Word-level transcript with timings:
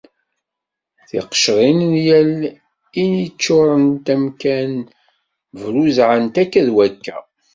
Tiqecrin 1.07 1.79
n 1.93 1.93
yal 2.05 2.35
ini 3.01 3.25
ččurent 3.35 4.07
amkan, 4.13 4.73
bruzɛent 5.59 6.35
akka 6.43 6.61
d 6.67 6.69
wakka. 6.75 7.17